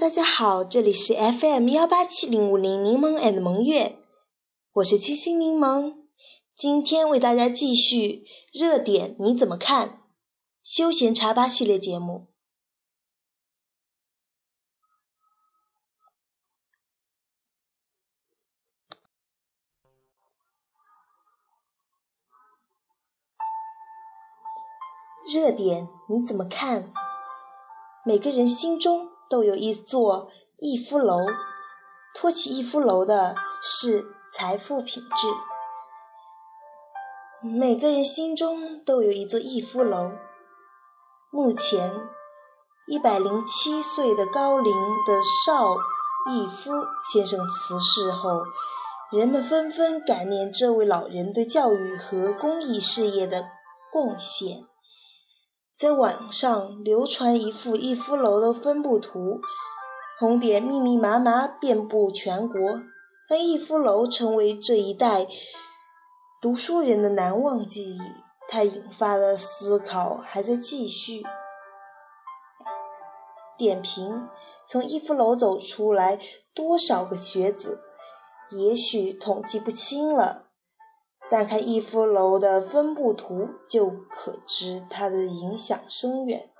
[0.00, 3.98] 大家好，这里是 FM 幺八七零五零柠檬 and 萌月，
[4.74, 6.04] 我是清新柠檬，
[6.54, 10.04] 今天为大家继续热点你怎么看？
[10.62, 12.28] 休闲茶吧系列节目。
[25.28, 26.92] 热点你怎么看？
[28.04, 31.18] 每个人心中都有一座逸夫楼，
[32.14, 35.28] 托起逸夫楼的是财富品质。
[37.46, 40.12] 每个人心中都有一座逸夫楼。
[41.30, 41.92] 目前，
[42.86, 44.72] 一百零七岁的高龄
[45.06, 45.76] 的邵
[46.30, 46.72] 逸夫
[47.12, 48.30] 先生辞世后，
[49.12, 53.44] 人们纷纷感念这位老人对教育和公益事业的
[53.92, 54.66] 贡献。
[55.78, 59.40] 在网上流传一幅逸夫楼的分布图，
[60.18, 62.58] 红点密密麻麻遍布全国，
[63.28, 65.28] 让逸夫楼成为这一代
[66.42, 68.00] 读书人的难忘记忆。
[68.48, 71.22] 它引发的思考还在继续。
[73.56, 74.28] 点评：
[74.66, 76.18] 从逸夫楼走出来
[76.52, 77.78] 多少个学子？
[78.50, 80.47] 也许统计不清了。
[81.30, 86.50] 但看逸夫楼的分布图，就可知它的影响深远。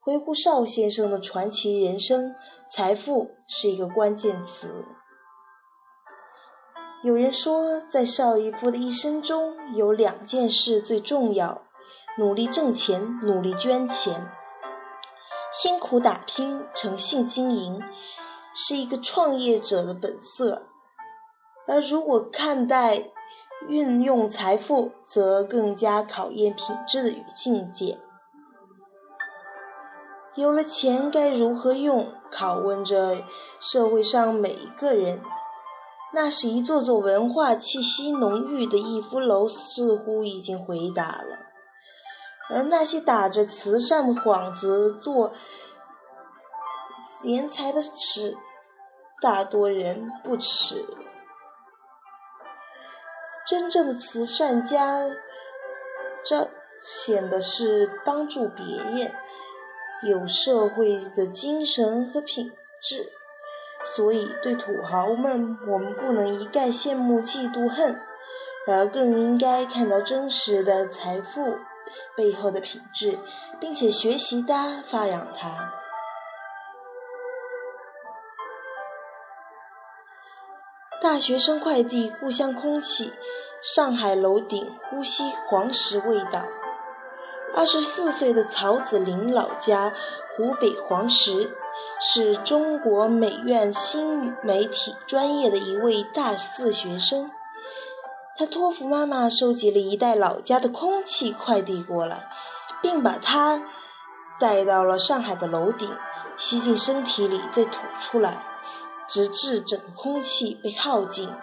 [0.00, 2.34] 回顾邵先生的传奇人生，
[2.70, 4.84] 财富是一个关键词。
[7.02, 11.62] 有人说，在邵逸夫的一生中，有两件事最重要：
[12.18, 14.30] 努力挣钱，努力捐钱。
[15.52, 17.82] 辛苦打拼，诚信经营，
[18.52, 20.66] 是一个创业者的本色。
[21.66, 23.10] 而如果看待，
[23.66, 27.98] 运用财富，则更加考验品质与境界。
[30.34, 32.12] 有了钱，该如何用？
[32.30, 33.22] 拷问着
[33.58, 35.20] 社会上每一个人。
[36.12, 41.38] 那是一座座文化气息浓郁的逸夫楼，似乎已经回答了。
[42.50, 45.32] 而那些打着慈善的幌子做
[47.22, 48.38] 敛财的耻，
[49.20, 50.86] 大多人不耻。
[53.48, 55.06] 真正的慈善家，
[56.22, 56.50] 这
[56.82, 59.10] 显的是帮助别人，
[60.02, 63.10] 有社会的精神和品质。
[63.82, 67.98] 所以，对土豪们，我们不能一概羡慕、嫉妒、恨，
[68.66, 71.56] 而更应该看到真实的财富
[72.14, 73.18] 背后的品质，
[73.58, 75.72] 并且学习它，发扬它。
[81.08, 83.14] 大学生快递故乡空气。
[83.62, 86.44] 上海楼顶呼吸黄石味道。
[87.56, 89.94] 二十四岁的曹子林老家
[90.36, 91.56] 湖北黄石，
[91.98, 97.30] 是中国美院新媒体专业的一位大四学生。
[98.36, 102.28] 他托付妈妈收集了一袋老家的空气快递过来，
[102.82, 103.62] 并把它
[104.38, 105.90] 带到了上海的楼顶，
[106.36, 108.44] 吸进身体里再吐出来，
[109.08, 111.34] 直至整个空气被耗尽。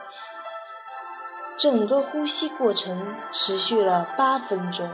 [1.58, 4.90] 整个呼吸过程持续了八分钟。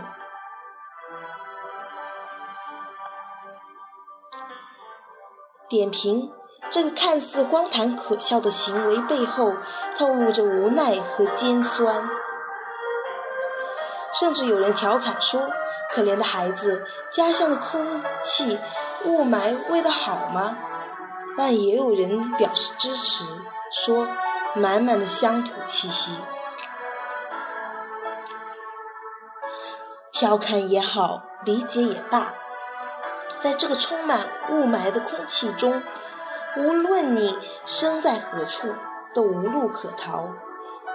[5.68, 6.32] 点评：
[6.70, 9.56] 这个看似荒唐可笑的行为背后，
[9.98, 12.10] 透露着无奈和尖酸。
[14.14, 15.50] 甚至有人调侃说
[15.90, 18.60] ：“可怜的孩子，家乡的空气
[19.06, 20.58] 雾霾味道好吗？”
[21.38, 23.26] 但也有人表示支持，
[23.72, 24.08] 说
[24.56, 26.16] ：“满满的乡土气息。”
[30.12, 32.34] 调侃也好，理解也罢，
[33.42, 35.82] 在这个充满雾霾的空气中，
[36.58, 38.76] 无论你身在何处，
[39.16, 40.30] 都无路可逃。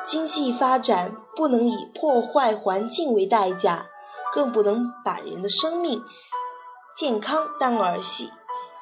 [0.05, 3.87] 经济发展不能以破坏环境为代价，
[4.33, 6.05] 更不能把人的生命、
[6.95, 8.31] 健康当儿戏。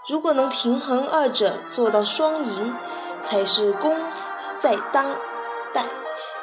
[0.06, 2.76] 如果能平衡二者，做到双赢，
[3.24, 3.96] 才是功
[4.60, 5.16] 在当
[5.72, 5.86] 代、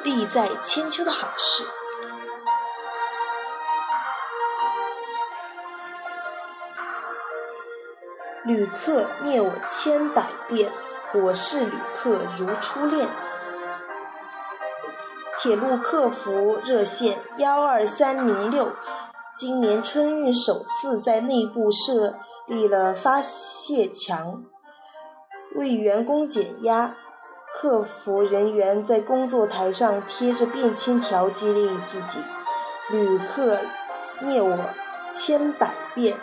[0.02, 1.64] 利在千秋的好事。
[8.44, 10.72] 旅客念我千百遍，
[11.14, 13.08] 我是旅客如初恋。
[15.38, 18.72] 铁路客服热线幺二三零六，
[19.36, 22.16] 今年春运首次在内部设
[22.46, 24.44] 立了发泄墙，
[25.54, 26.96] 为员工减压，
[27.52, 32.18] 客服人员在工作台上贴着便签条激励自己：
[32.90, 33.58] 旅客
[34.22, 34.70] 念我
[35.14, 36.16] 千百遍。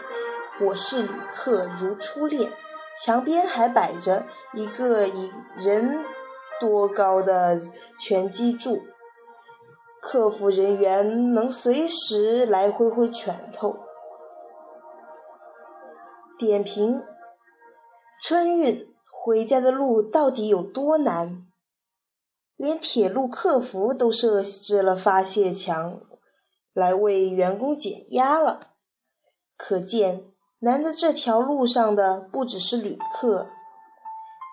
[0.62, 2.52] 我是旅客如初恋。
[3.02, 6.04] 墙边还摆着一个一人
[6.60, 7.58] 多高的
[7.98, 8.82] 拳击柱，
[10.02, 13.78] 客服人员能随时来挥挥拳头。
[16.40, 17.04] 点评：
[18.24, 21.46] 春运回家的路到底有多难？
[22.56, 26.00] 连铁路客服都设置了发泄墙，
[26.72, 28.72] 来为员工减压了。
[29.58, 30.32] 可见。
[30.62, 33.48] 难在这条路上的不只是旅客，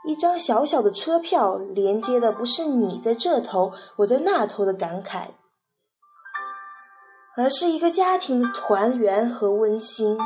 [0.06, 5.30] 一张小小的车票连接的不是你在这头我在那头的感慨，
[7.36, 10.16] 而是一个家庭的团圆和温馨。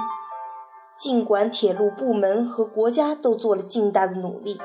[1.00, 4.60] 尽管铁路部门和国家都做了尽大的努力，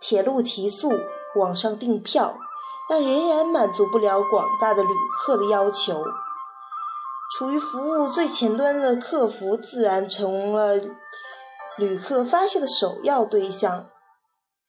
[0.00, 0.90] 铁路提速、
[1.36, 2.38] 网上订票，
[2.88, 4.88] 但仍然满足不了广大的旅
[5.18, 6.02] 客的要求。
[7.36, 10.80] 处于服务最前端的客服，自然成了
[11.76, 13.88] 旅客发泄的首要对象。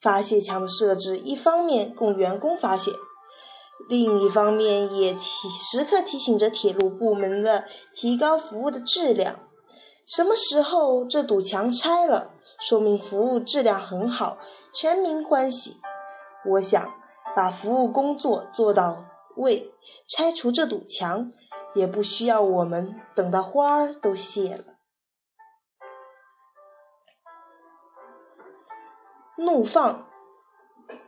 [0.01, 2.91] 发泄墙的设置，一方面供员工发泄，
[3.87, 7.63] 另一方面也提时刻提醒着铁路部门的
[7.93, 9.39] 提高服务的质量。
[10.05, 14.37] 什么时候这堵墙拆了，说明服务质量很好，
[14.73, 15.77] 全民欢喜。
[16.45, 16.93] 我想
[17.35, 19.05] 把服务工作做到
[19.35, 19.71] 位，
[20.07, 21.31] 拆除这堵墙。
[21.75, 24.75] 也不需要我们等到花儿都谢了。
[29.37, 30.07] 怒放，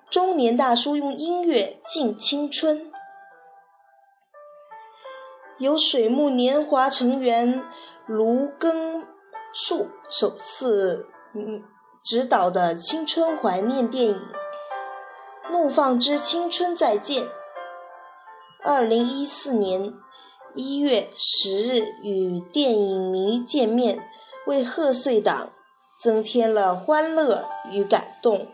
[0.09, 2.91] 中年大叔用音乐敬青春。
[5.59, 7.63] 由水木年华成员
[8.07, 9.03] 卢庚
[9.51, 11.63] 戍首次嗯
[12.03, 14.15] 执导的青春怀念电影
[15.51, 17.23] 《怒放之青春再见》，
[18.63, 19.93] 二零一四年。
[20.57, 23.99] 一月十日与电影迷见面，
[24.47, 25.49] 为贺岁档
[25.99, 28.47] 增添了欢乐与感动。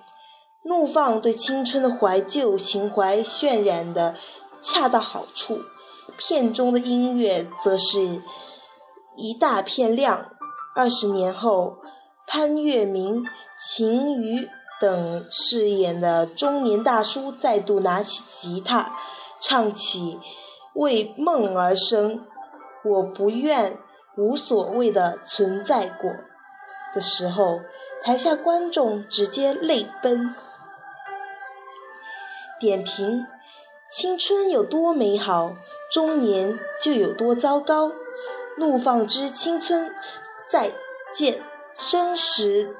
[0.64, 4.16] 怒放对青春的怀旧情怀渲染的
[4.64, 5.60] 恰到好处，
[6.18, 8.24] 片中的音乐则是
[9.16, 10.32] 一大片亮。
[10.76, 11.78] 二十年后，
[12.26, 13.26] 潘粤明、
[13.58, 14.50] 秦瑜
[14.80, 18.94] 等饰演的中年大叔再度拿起吉他，
[19.40, 20.20] 唱起。
[20.74, 22.26] 为梦而生，
[22.86, 23.78] 我不愿
[24.16, 26.10] 无所谓的存在过
[26.94, 27.60] 的时候，
[28.02, 30.34] 台下观众直接泪奔。
[32.58, 33.28] 点评：
[33.92, 35.52] 青春有多美好，
[35.92, 37.92] 中年就有多糟糕。
[38.58, 39.94] 怒放之青春
[40.48, 40.72] 再
[41.14, 41.42] 见，
[41.78, 42.76] 真实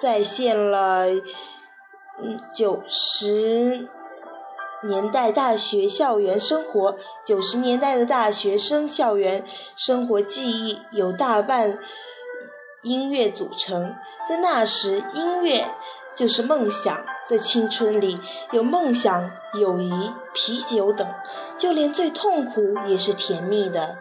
[0.00, 1.06] 再现了
[2.22, 3.88] 嗯九十。
[4.86, 9.42] 年代大学校园生活，九十年代的大学生校园
[9.74, 11.78] 生活记忆有大半
[12.82, 13.94] 音乐组成。
[14.28, 15.66] 在那时，音乐
[16.14, 17.02] 就是梦想。
[17.26, 18.20] 在青春里，
[18.52, 21.08] 有梦想、友谊、啤酒等，
[21.56, 23.96] 就连最痛苦也是甜蜜的。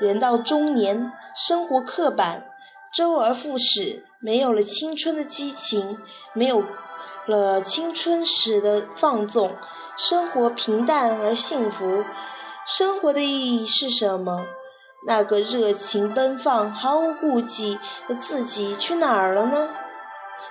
[0.00, 2.50] 人到中年，生活刻板，
[2.94, 5.98] 周而复始，没有了青春的激情，
[6.34, 6.64] 没有
[7.26, 9.56] 了青春时的放纵。
[9.96, 12.04] 生活平淡而幸福，
[12.66, 14.44] 生活的意义是什么？
[15.06, 19.70] 那个热情奔放、毫无顾忌的自己去哪儿了呢？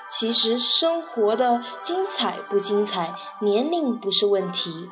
[0.10, 4.90] 其实，生活的精彩不精彩，年龄不是问题，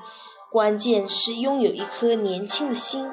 [0.52, 3.12] 关键是拥有一颗年轻的心。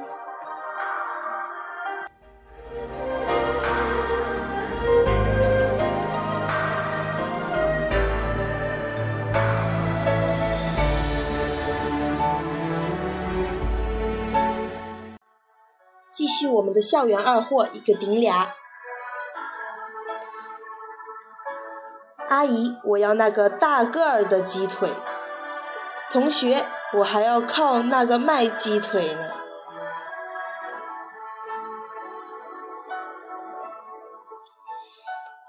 [16.71, 18.55] 们的校园二货一个顶俩。
[22.29, 24.89] 阿姨，我要那个大个儿的鸡腿。
[26.13, 29.33] 同学，我还要靠那个卖鸡腿呢。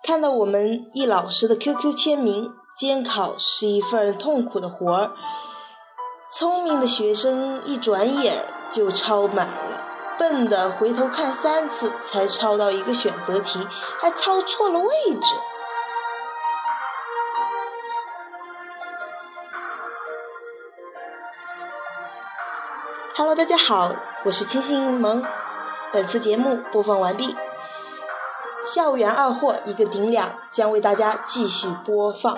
[0.03, 5.11] 看到我们易老师的 QQ 签名，监考是一份痛苦的活儿。
[6.33, 9.90] 聪明的学生一转眼就抄满了。
[10.21, 13.67] 笨的回头看三次才抄到一个选择题，
[13.99, 15.35] 还抄错了位置。
[23.15, 25.25] Hello，大家好，我是清新柠檬。
[25.91, 27.35] 本次节目播放完毕，
[28.63, 32.37] 校园二货一个顶两将为大家继续播放。